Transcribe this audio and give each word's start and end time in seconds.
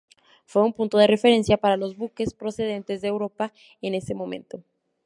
Fue 0.45 0.63
un 0.63 0.73
punto 0.73 0.97
de 0.97 1.05
referencia 1.05 1.57
para 1.57 1.77
los 1.77 1.95
buques 1.95 2.33
procedentes 2.33 3.01
de 3.01 3.09
Europa 3.09 3.53
en 3.83 3.93
ese 3.93 4.15
momento. 4.15 4.63